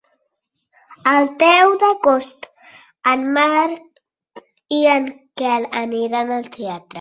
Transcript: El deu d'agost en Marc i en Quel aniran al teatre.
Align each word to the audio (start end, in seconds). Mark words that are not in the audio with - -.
El 1.09 1.27
deu 1.43 1.75
d'agost 1.83 2.47
en 3.11 3.27
Marc 3.35 4.41
i 4.79 4.81
en 4.95 5.07
Quel 5.43 5.69
aniran 5.85 6.35
al 6.41 6.51
teatre. 6.59 6.87